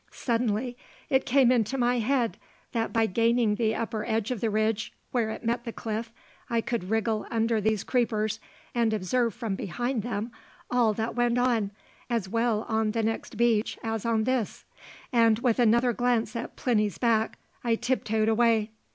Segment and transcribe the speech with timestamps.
[0.09, 0.75] Suddenly
[1.11, 2.39] it came into my head
[2.71, 6.11] that by gaining the upper end of the ridge, where it met the cliff,
[6.49, 8.39] I could wriggle under these creepers,
[8.73, 10.31] and observe from behind them
[10.71, 11.69] all that went on,
[12.09, 14.65] as well on the next beach as on this.
[15.13, 18.71] And with another glance at Plinny's back I tiptoed away.